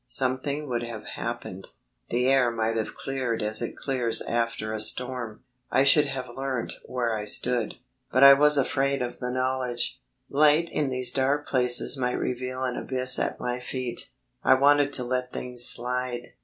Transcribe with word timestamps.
Something 0.07 0.67
would 0.67 0.81
have 0.81 1.03
happened; 1.15 1.69
the 2.09 2.27
air 2.27 2.49
might 2.49 2.75
have 2.75 2.95
cleared 2.95 3.43
as 3.43 3.61
it 3.61 3.75
clears 3.75 4.19
after 4.23 4.73
a 4.73 4.79
storm; 4.79 5.43
I 5.69 5.83
should 5.83 6.07
have 6.07 6.25
learnt 6.35 6.73
where 6.85 7.15
I 7.15 7.25
stood. 7.25 7.75
But 8.11 8.23
I 8.23 8.33
was 8.33 8.57
afraid 8.57 9.03
of 9.03 9.19
the 9.19 9.29
knowledge. 9.29 10.01
Light 10.27 10.69
in 10.71 10.89
these 10.89 11.11
dark 11.11 11.45
places 11.47 11.97
might 11.99 12.17
reveal 12.17 12.63
an 12.63 12.77
abyss 12.77 13.19
at 13.19 13.39
my 13.39 13.59
feet. 13.59 14.09
I 14.43 14.55
wanted 14.55 14.91
to 14.93 15.03
let 15.03 15.31
things 15.31 15.65
slide. 15.65 16.29